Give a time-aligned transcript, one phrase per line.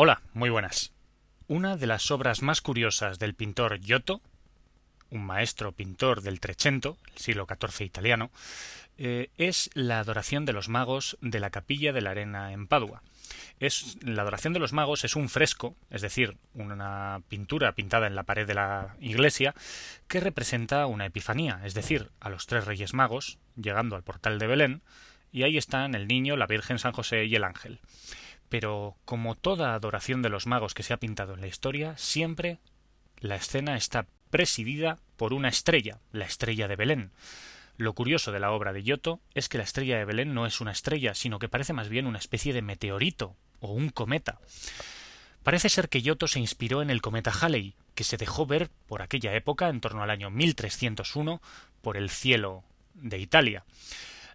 [0.00, 0.92] Hola, muy buenas.
[1.48, 4.20] Una de las obras más curiosas del pintor Giotto,
[5.10, 8.30] un maestro pintor del Trecento, el siglo XIV italiano,
[8.96, 13.02] eh, es la adoración de los magos de la capilla de la arena en Padua.
[13.58, 18.14] Es, la adoración de los magos es un fresco, es decir, una pintura pintada en
[18.14, 19.52] la pared de la iglesia,
[20.06, 24.46] que representa una epifanía, es decir, a los tres reyes magos, llegando al portal de
[24.46, 24.82] Belén,
[25.32, 27.80] y ahí están el niño, la Virgen, San José y el ángel.
[28.48, 32.58] Pero, como toda adoración de los magos que se ha pintado en la historia, siempre
[33.20, 37.10] la escena está presidida por una estrella, la estrella de Belén.
[37.76, 40.60] Lo curioso de la obra de Giotto es que la estrella de Belén no es
[40.60, 44.40] una estrella, sino que parece más bien una especie de meteorito o un cometa.
[45.42, 49.02] Parece ser que Giotto se inspiró en el cometa Halley, que se dejó ver por
[49.02, 51.40] aquella época, en torno al año 1301,
[51.80, 53.64] por el cielo de Italia.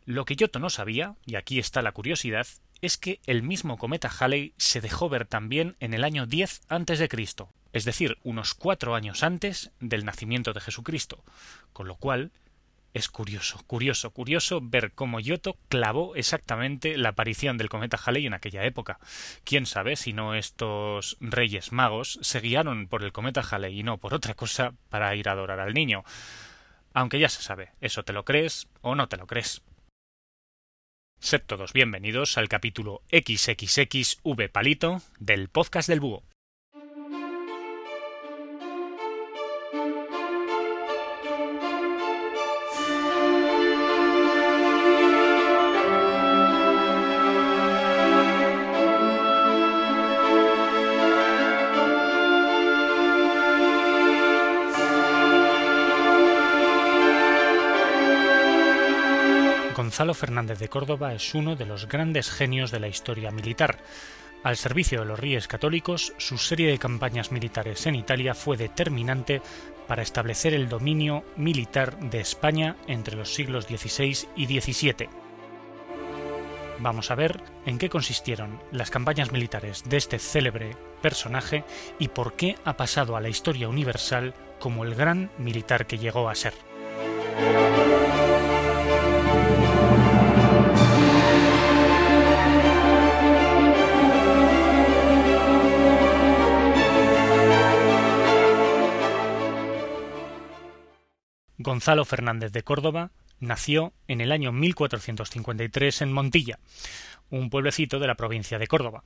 [0.05, 2.48] Lo que Giotto no sabía, y aquí está la curiosidad,
[2.83, 7.09] es que el mismo cometa Halley se dejó ver también en el año 10 a.C.,
[7.71, 11.23] es decir, unos cuatro años antes del nacimiento de Jesucristo,
[11.71, 12.31] con lo cual
[12.93, 18.34] es curioso, curioso, curioso ver cómo Giotto clavó exactamente la aparición del cometa Halley en
[18.34, 18.99] aquella época.
[19.45, 23.97] Quién sabe si no estos reyes magos se guiaron por el cometa Halley y no
[23.97, 26.03] por otra cosa para ir a adorar al niño.
[26.93, 29.63] Aunque ya se sabe, eso te lo crees o no te lo crees.
[31.24, 36.21] Sed todos bienvenidos al capítulo XXXV Palito del podcast del Búho.
[60.34, 63.77] Fernández de Córdoba es uno de los grandes genios de la historia militar.
[64.41, 69.44] Al servicio de los reyes católicos, su serie de campañas militares en Italia fue determinante
[69.88, 75.08] para establecer el dominio militar de España entre los siglos XVI y XVII.
[76.79, 81.63] Vamos a ver en qué consistieron las campañas militares de este célebre personaje
[82.00, 86.28] y por qué ha pasado a la historia universal como el gran militar que llegó
[86.28, 86.53] a ser.
[101.63, 106.59] Gonzalo Fernández de Córdoba nació en el año 1453 en Montilla,
[107.29, 109.03] un pueblecito de la provincia de Córdoba.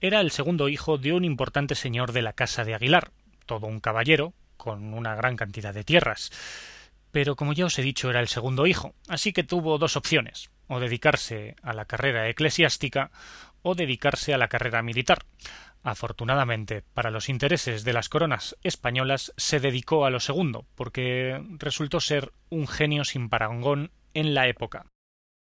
[0.00, 3.12] Era el segundo hijo de un importante señor de la Casa de Aguilar,
[3.46, 6.30] todo un caballero, con una gran cantidad de tierras.
[7.12, 10.50] Pero como ya os he dicho, era el segundo hijo, así que tuvo dos opciones,
[10.66, 13.10] o dedicarse a la carrera eclesiástica
[13.62, 15.18] o dedicarse a la carrera militar.
[15.88, 21.98] Afortunadamente, para los intereses de las coronas españolas, se dedicó a lo segundo, porque resultó
[21.98, 24.84] ser un genio sin parangón en la época.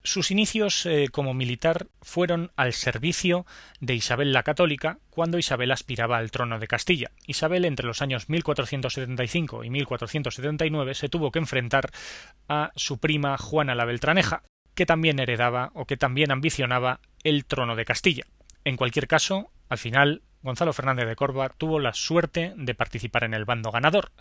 [0.05, 3.45] Sus inicios eh, como militar fueron al servicio
[3.81, 7.11] de Isabel la Católica cuando Isabel aspiraba al trono de Castilla.
[7.25, 11.91] Isabel entre los años 1475 y 1479 se tuvo que enfrentar
[12.47, 14.43] a su prima Juana la Beltraneja,
[14.75, 18.23] que también heredaba o que también ambicionaba el trono de Castilla.
[18.63, 23.33] En cualquier caso, al final Gonzalo Fernández de Córdoba tuvo la suerte de participar en
[23.33, 24.11] el bando ganador.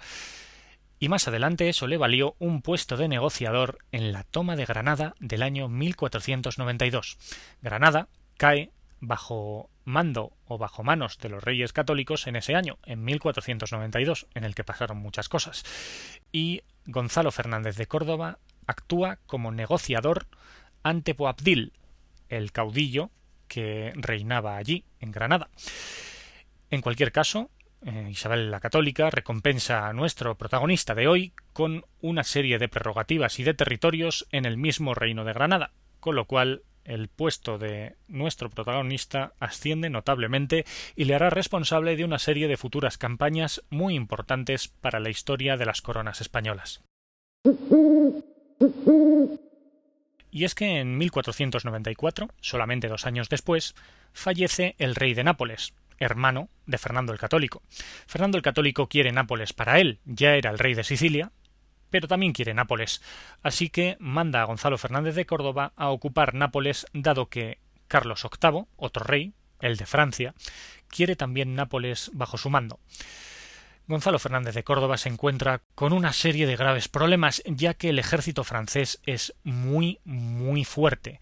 [0.99, 5.15] Y más adelante eso le valió un puesto de negociador en la toma de Granada
[5.21, 7.19] del año 1492.
[7.61, 13.05] Granada cae bajo mando o bajo manos de los reyes católicos en ese año, en
[13.05, 15.65] 1492, en el que pasaron muchas cosas.
[16.33, 20.27] Y Gonzalo Fernández de Córdoba actúa como negociador
[20.83, 21.73] ante Boabdil,
[22.29, 23.11] el caudillo
[23.49, 25.49] que reinaba allí, en Granada.
[26.71, 27.51] En cualquier caso,
[27.85, 33.39] eh, Isabel la Católica recompensa a nuestro protagonista de hoy con una serie de prerrogativas
[33.39, 37.97] y de territorios en el mismo reino de Granada, con lo cual el puesto de
[38.09, 40.65] nuestro protagonista asciende notablemente
[40.95, 45.57] y le hará responsable de una serie de futuras campañas muy importantes para la historia
[45.57, 46.83] de las coronas españolas.
[50.31, 53.75] Y es que en 1494, solamente dos años después,
[54.13, 57.63] fallece el rey de Nápoles, hermano de Fernando el Católico.
[58.07, 61.33] Fernando el Católico quiere Nápoles para él, ya era el rey de Sicilia,
[61.91, 63.03] pero también quiere Nápoles,
[63.43, 67.59] así que manda a Gonzalo Fernández de Córdoba a ocupar Nápoles, dado que
[67.89, 70.35] Carlos VIII, otro rey, el de Francia,
[70.89, 72.81] quiere también Nápoles bajo su mando.
[73.89, 78.01] Gonzalo Fernández de Córdoba se encuentra con una serie de graves problemas, ya que el
[78.01, 81.21] ejército francés es muy, muy fuerte.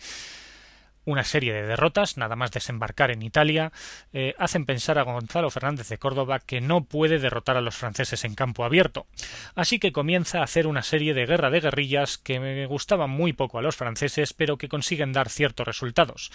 [1.07, 3.73] una serie de derrotas, nada más desembarcar en Italia,
[4.15, 8.25] eh, hacen pensar a Gonzalo Fernández de Córdoba que no puede derrotar a los franceses
[8.25, 9.07] en campo abierto.
[9.55, 13.35] Así que comienza a hacer una serie de guerra de guerrillas que me gustaban muy
[13.35, 16.33] poco a los franceses, pero que consiguen dar ciertos resultados.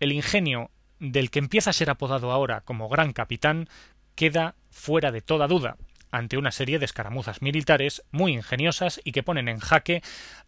[0.00, 3.68] El ingenio del que empieza a ser apodado ahora como Gran Capitán
[4.16, 5.76] queda fuera de toda duda
[6.10, 10.02] ante una serie de escaramuzas militares muy ingeniosas y que ponen en jaque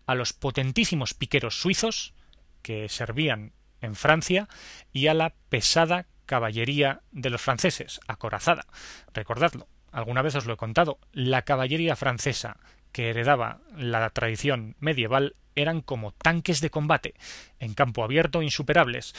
[0.07, 2.15] a los potentísimos piqueros suizos
[2.63, 4.49] que servían en Francia
[4.93, 8.67] y a la pesada caballería de los franceses, acorazada.
[9.15, 12.59] Recordadlo, alguna vez os lo he contado, la caballería francesa
[12.93, 17.15] que heredaba la tradición medieval eran como tanques de combate,
[17.61, 19.15] en campo abierto insuperables.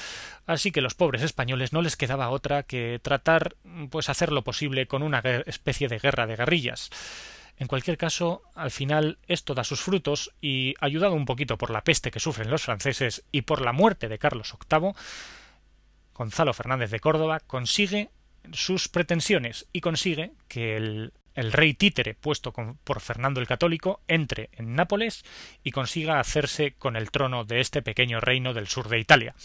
[0.45, 3.55] Así que los pobres españoles no les quedaba otra que tratar
[3.89, 6.89] pues hacer lo posible con una especie de guerra de guerrillas.
[7.57, 11.83] En cualquier caso, al final esto da sus frutos y, ayudado un poquito por la
[11.83, 14.93] peste que sufren los franceses y por la muerte de Carlos VIII,
[16.13, 18.09] Gonzalo Fernández de Córdoba consigue
[18.53, 21.13] sus pretensiones y consigue que el,
[21.51, 25.23] rey títere puesto por Fernando el Católico entre en Nápoles
[25.63, 29.35] y consiga hacerse con el trono de este pequeño reino del sur de Italia.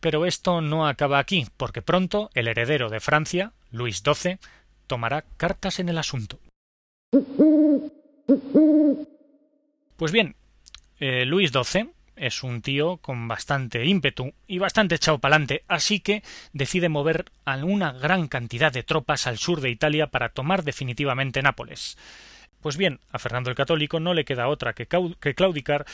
[0.00, 4.38] Pero esto no acaba aquí, porque pronto el heredero de Francia, Luis XII,
[4.86, 6.38] tomará cartas en el asunto.
[9.96, 10.36] Pues bien,
[10.98, 11.90] eh, Luis XII
[12.20, 16.22] es un tío con bastante ímpetu y bastante echado pa'lante, así que
[16.52, 21.42] decide mover a una gran cantidad de tropas al sur de Italia para tomar definitivamente
[21.42, 21.96] Nápoles.
[22.60, 25.86] Pues bien, a Fernando el Católico no le queda otra que, claudicar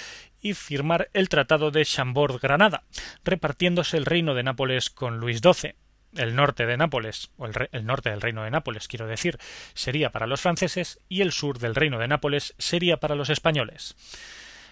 [0.42, 2.82] y firmar el Tratado de Chambord-Granada,
[3.24, 5.76] repartiéndose el reino de Nápoles con Luis XII,
[6.16, 9.38] el norte de Nápoles, o el, norte del reino de Nápoles, quiero decir,
[9.74, 13.94] sería para los franceses y el sur del reino de Nápoles sería para los españoles.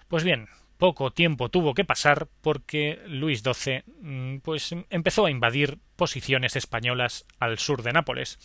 [0.08, 0.48] Pues bien,
[0.78, 7.26] poco tiempo tuvo que pasar porque Luis XII mm, pues empezó a invadir posiciones españolas
[7.38, 8.38] al sur de Nápoles,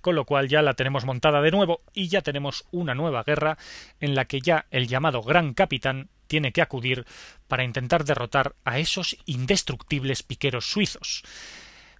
[0.00, 3.56] con lo cual ya la tenemos montada de nuevo y ya tenemos una nueva guerra
[4.00, 7.06] en la que ya el llamado Gran Capitán tiene que acudir
[7.48, 11.22] para intentar derrotar a esos indestructibles piqueros suizos.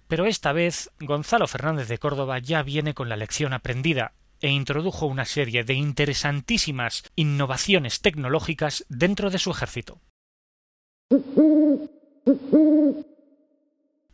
[0.07, 5.05] Pero esta vez Gonzalo Fernández de Córdoba ya viene con la lección aprendida e introdujo
[5.05, 10.01] una serie de interesantísimas innovaciones tecnológicas dentro de su ejército.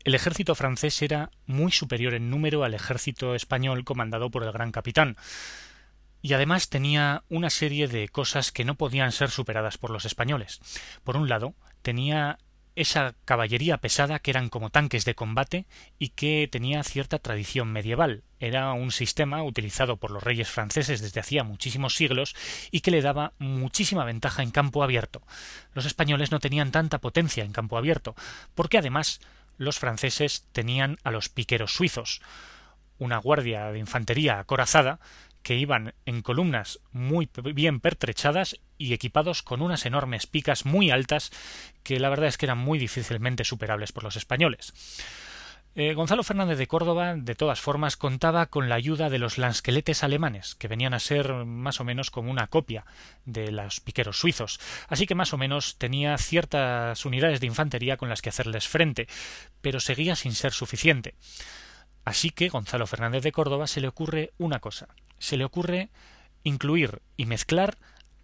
[0.03, 4.71] El ejército francés era muy superior en número al ejército español comandado por el gran
[4.71, 5.15] capitán,
[6.21, 10.59] y además tenía una serie de cosas que no podían ser superadas por los españoles.
[11.03, 12.37] Por un lado, tenía
[12.75, 15.65] esa caballería pesada que eran como tanques de combate
[15.99, 18.23] y que tenía cierta tradición medieval.
[18.39, 22.35] Era un sistema utilizado por los reyes franceses desde hacía muchísimos siglos
[22.71, 25.21] y que le daba muchísima ventaja en campo abierto.
[25.73, 28.15] Los españoles no tenían tanta potencia en campo abierto,
[28.55, 29.19] porque además
[29.57, 32.21] los franceses tenían a los piqueros suizos,
[32.97, 34.99] una guardia de infantería acorazada
[35.43, 41.31] que iban en columnas muy bien pertrechadas y equipados con unas enormes picas muy altas
[41.83, 44.73] que la verdad es que eran muy difícilmente superables por los españoles.
[45.73, 50.03] Eh, Gonzalo Fernández de Córdoba, de todas formas, contaba con la ayuda de los lansqueletes
[50.03, 52.85] alemanes, que venían a ser más o menos como una copia
[53.23, 58.09] de los piqueros suizos, así que más o menos tenía ciertas unidades de infantería con
[58.09, 59.07] las que hacerles frente,
[59.61, 61.15] pero seguía sin ser suficiente.
[62.03, 64.89] Así que Gonzalo Fernández de Córdoba se le ocurre una cosa,
[65.19, 65.89] se le ocurre
[66.43, 67.77] incluir y mezclar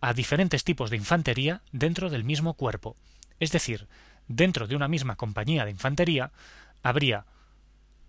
[0.08, 2.96] a diferentes tipos de infantería dentro del mismo cuerpo.
[3.42, 3.90] Es decir,
[4.30, 6.32] dentro de una misma compañía de infantería
[6.82, 7.26] habría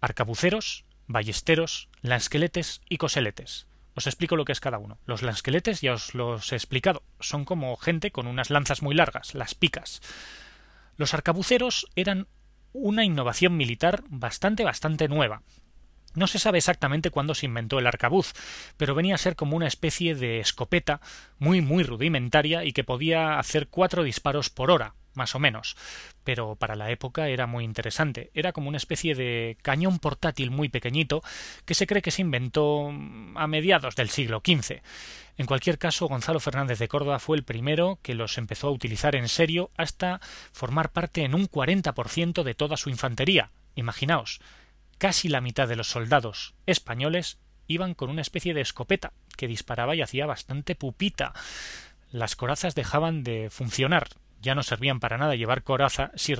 [0.01, 3.67] arcabuceros, ballesteros, lansqueletes y coseletes.
[3.97, 5.01] Os explico lo que es cada uno.
[5.07, 7.03] Los lansqueletes ya os los he explicado.
[7.19, 10.01] Son como gente con unas lanzas muy largas, las picas.
[10.99, 12.29] Los arcabuceros eran
[12.73, 15.43] una innovación militar bastante bastante nueva.
[16.15, 18.33] No se sabe exactamente cuándo se inventó el arcabuz,
[18.77, 21.01] pero venía a ser como una especie de escopeta
[21.39, 25.77] muy muy rudimentaria y que podía hacer cuatro disparos por hora, más o menos.
[26.25, 28.31] Pero para la época era muy interesante.
[28.33, 31.23] Era como una especie de cañón portátil muy pequeñito
[31.67, 32.89] que se cree que se inventó
[33.35, 34.81] a mediados del siglo XV.
[35.37, 39.15] En cualquier caso, Gonzalo Fernández de Córdoba fue el primero que los empezó a utilizar
[39.15, 40.21] en serio hasta
[40.53, 43.51] formar parte en un 40% de toda su infantería.
[43.77, 44.41] Imaginaos,
[44.99, 49.95] casi la mitad de los soldados españoles iban con una especie de escopeta que disparaba
[49.95, 51.33] y hacía bastante pupita.
[52.11, 54.09] Las corazas dejaban de funcionar.
[54.41, 56.35] Ya no servían para nada llevar coraza si,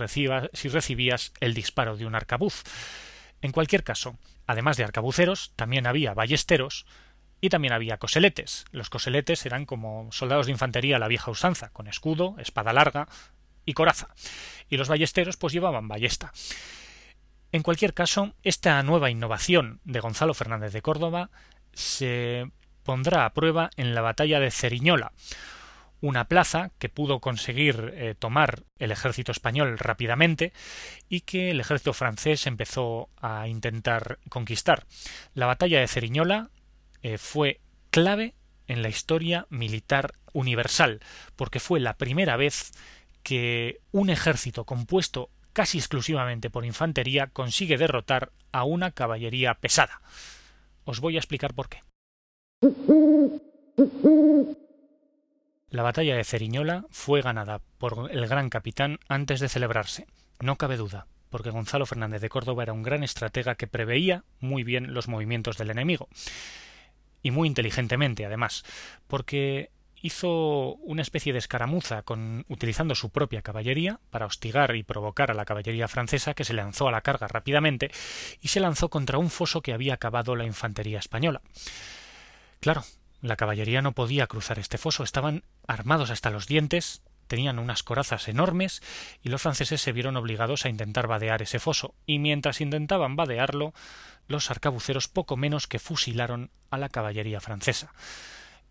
[0.53, 2.63] si recibías el disparo de un arcabuz.
[3.43, 6.87] En cualquier caso, además de arcabuceros, también había ballesteros
[7.41, 8.65] y también había coseletes.
[8.73, 13.09] Los coseletes eran como soldados de infantería a la vieja usanza, con escudo, espada larga
[13.65, 14.09] y coraza,
[14.71, 16.33] y los ballesteros pues llevaban ballesta.
[17.51, 21.31] En cualquier caso, esta nueva innovación de Gonzalo Fernández de Córdoba
[21.73, 22.51] se
[22.83, 25.13] pondrá a prueba en la batalla de Ceriñola,
[26.01, 30.53] una plaza que pudo conseguir eh, tomar el ejército español rápidamente
[31.09, 34.85] y que el ejército francés empezó a intentar conquistar.
[35.35, 36.51] La batalla de Ceriñola
[37.03, 38.35] eh, fue clave
[38.67, 41.01] en la historia militar universal,
[41.35, 42.73] porque fue la primera vez
[43.23, 50.01] que un ejército compuesto casi exclusivamente por infantería consigue derrotar a una caballería pesada.
[50.85, 51.83] Os voy a explicar por qué.
[55.71, 60.07] La batalla de Ceriñola fue ganada por el gran capitán antes de celebrarse.
[60.39, 64.63] No cabe duda, porque Gonzalo Fernández de Córdoba era un gran estratega que preveía muy
[64.63, 66.09] bien los movimientos del enemigo.
[67.21, 68.63] Y muy inteligentemente, además,
[69.09, 75.31] porque hizo una especie de escaramuza con utilizando su propia caballería para hostigar y provocar
[75.31, 77.91] a la caballería francesa que se lanzó a la carga rápidamente
[78.41, 81.43] y se lanzó contra un foso que había cavado la infantería española.
[82.61, 82.85] Claro,
[83.21, 88.29] la caballería no podía cruzar este foso, estaban armados hasta los dientes, tenían unas corazas
[88.29, 88.83] enormes
[89.23, 93.75] y los franceses se vieron obligados a intentar vadear ese foso, y mientras intentaban vadearlo,
[94.29, 97.93] los arcabuceros poco menos que fusilaron a la caballería francesa.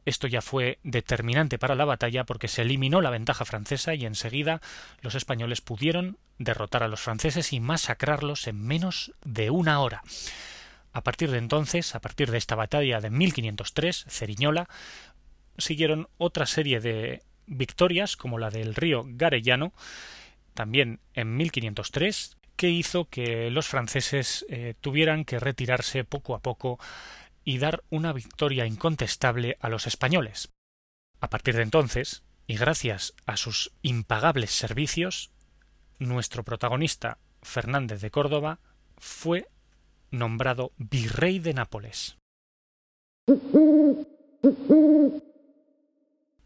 [0.08, 4.62] Esto ya fue determinante para la batalla porque se eliminó la ventaja francesa y enseguida
[5.02, 10.02] los españoles pudieron derrotar a los franceses y masacrarlos en menos de una hora.
[10.94, 14.70] A partir de entonces, a partir de esta batalla de 1503, Ceriñola,
[15.58, 19.74] siguieron otra serie de victorias, como la del río Garellano,
[20.54, 26.80] también en 1503, que hizo que los franceses eh, tuvieran que retirarse poco a poco
[27.48, 30.52] y dar una victoria incontestable a los españoles.
[31.22, 35.32] A partir de entonces, y gracias a sus impagables servicios,
[35.98, 38.60] nuestro protagonista, Fernández de Córdoba,
[38.98, 39.48] fue
[40.12, 42.18] nombrado virrey de Nápoles.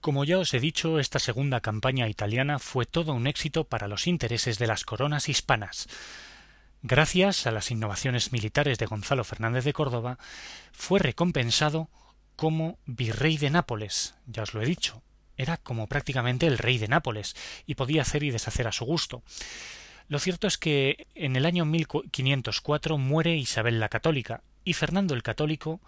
[0.02, 4.06] Como ya os he dicho, esta segunda campaña italiana fue todo un éxito para los
[4.06, 5.88] intereses de las coronas hispanas.
[6.84, 10.18] Gracias a las innovaciones militares de Gonzalo Fernández de Córdoba,
[10.72, 11.90] fue recompensado
[12.36, 15.04] como virrey de Nápoles, ya os lo he dicho,
[15.38, 17.36] era como prácticamente el rey de Nápoles,
[17.68, 19.22] y podía hacer y deshacer a su gusto.
[20.08, 25.22] Lo cierto es que en el año 1504 muere Isabel la Católica, y Fernando el
[25.22, 25.82] Católico,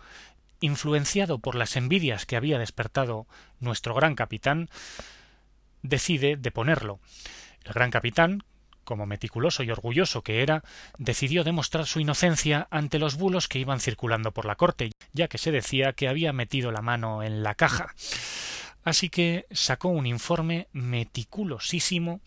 [0.59, 3.25] influenciado por las envidias que había despertado
[3.59, 4.69] nuestro gran capitán,
[5.81, 6.99] decide deponerlo.
[7.63, 8.43] El gran capitán,
[8.83, 10.63] como meticuloso y orgulloso que era,
[10.97, 15.37] decidió demostrar su inocencia ante los bulos que iban circulando por la corte, ya que
[15.37, 17.93] se decía que había metido la mano en la caja.
[18.83, 22.21] Así que sacó un informe meticulosísimo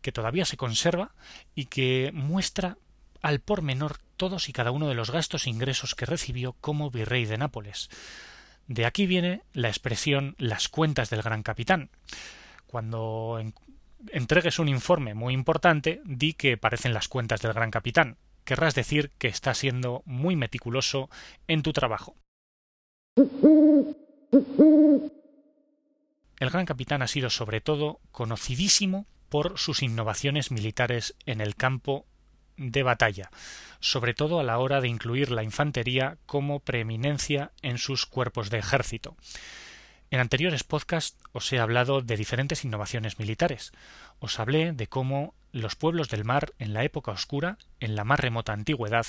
[0.00, 1.14] que todavía se conserva
[1.54, 2.76] y que muestra
[3.22, 6.90] al por menor todos y cada uno de los gastos e ingresos que recibió como
[6.90, 7.88] virrey de Nápoles.
[8.66, 11.90] De aquí viene la expresión las cuentas del gran capitán.
[12.66, 13.40] Cuando
[14.10, 18.16] entregues un informe muy importante, di que parecen las cuentas del gran capitán.
[18.44, 21.08] Querrás decir que estás siendo muy meticuloso
[21.46, 22.16] en tu trabajo.
[26.38, 32.06] El gran capitán ha sido sobre todo conocidísimo por sus innovaciones militares en el campo
[32.56, 33.30] de batalla,
[33.80, 38.58] sobre todo a la hora de incluir la infantería como preeminencia en sus cuerpos de
[38.58, 39.16] ejército.
[40.12, 43.72] En anteriores podcasts os he hablado de diferentes innovaciones militares.
[44.20, 48.20] Os hablé de cómo los pueblos del mar en la época oscura, en la más
[48.20, 49.06] remota antigüedad,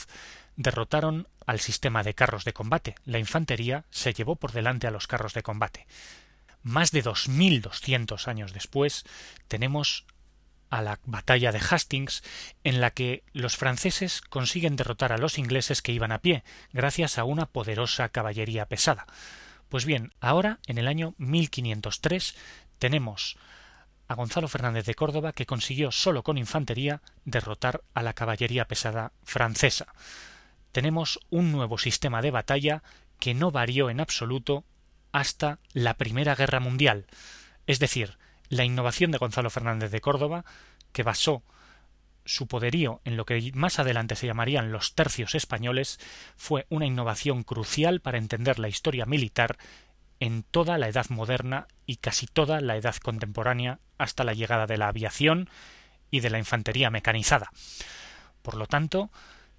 [0.56, 2.96] derrotaron al sistema de carros de combate.
[3.04, 5.88] La infantería se llevó por delante a los carros de combate.
[6.62, 9.04] Más de dos mil doscientos años después
[9.50, 10.06] tenemos
[10.70, 12.24] a la batalla de Hastings,
[12.64, 17.18] en la que los franceses consiguen derrotar a los ingleses que iban a pie, gracias
[17.18, 19.06] a una poderosa caballería pesada.
[19.74, 22.36] Pues bien, ahora, en el año 1503,
[22.78, 23.38] tenemos
[24.08, 29.14] a Gonzalo Fernández de Córdoba que consiguió solo con infantería derrotar a la caballería pesada
[29.24, 29.88] francesa.
[30.72, 32.84] Tenemos un nuevo sistema de batalla
[33.18, 34.64] que no varió en absoluto
[35.12, 37.08] hasta la Primera Guerra Mundial.
[37.66, 40.46] Es decir, la innovación de Gonzalo Fernández de Córdoba,
[40.92, 41.42] que basó
[42.26, 46.00] su poderío en lo que más adelante se llamarían los tercios españoles,
[46.36, 49.58] fue una innovación crucial para entender la historia militar
[50.20, 54.78] en toda la edad moderna y casi toda la edad contemporánea hasta la llegada de
[54.78, 55.50] la aviación
[56.12, 57.52] y de la infantería mecanizada.
[58.42, 59.12] Por lo tanto,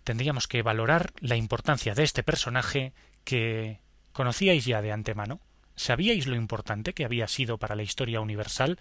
[0.05, 2.93] tendríamos que valorar la importancia de este personaje
[3.25, 3.81] que
[4.13, 5.41] conocíais ya de antemano,
[5.77, 8.79] ¿Sabíais lo importante que había sido para la historia universal?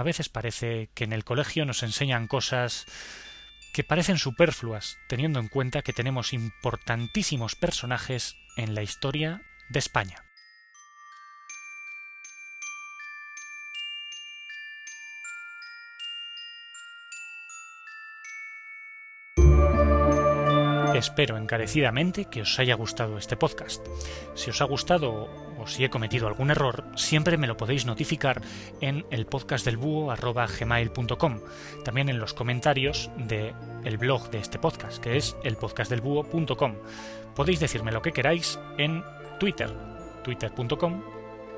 [0.00, 2.86] A veces parece que en el colegio nos enseñan cosas
[3.74, 10.24] que parecen superfluas, teniendo en cuenta que tenemos importantísimos personajes en la historia de España.
[21.00, 23.86] Espero encarecidamente que os haya gustado este podcast.
[24.34, 28.42] Si os ha gustado o si he cometido algún error, siempre me lo podéis notificar
[28.82, 31.40] en el podcastdelbúho.gmail.com,
[31.86, 36.74] también en los comentarios del el blog de este podcast, que es elpodcastdelbúho.com.
[37.34, 39.02] Podéis decirme lo que queráis en
[39.38, 39.70] Twitter,
[40.22, 41.02] twitter.com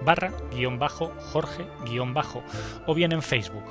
[0.02, 2.44] barra guion bajo Jorge guion bajo,
[2.87, 3.64] o bien en Facebook,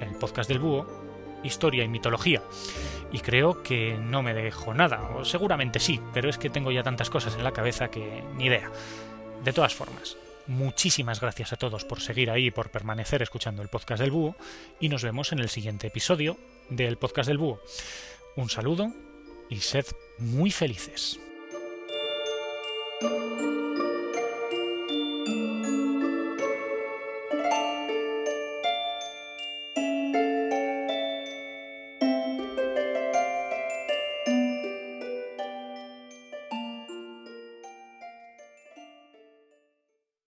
[0.00, 1.03] el podcast del búho
[1.44, 2.42] historia y mitología.
[3.12, 6.82] Y creo que no me dejo nada, o seguramente sí, pero es que tengo ya
[6.82, 8.70] tantas cosas en la cabeza que ni idea.
[9.44, 13.68] De todas formas, muchísimas gracias a todos por seguir ahí y por permanecer escuchando el
[13.68, 14.36] podcast del búho,
[14.80, 16.38] y nos vemos en el siguiente episodio
[16.70, 17.60] del podcast del búho.
[18.36, 18.92] Un saludo
[19.48, 19.86] y sed
[20.18, 21.20] muy felices.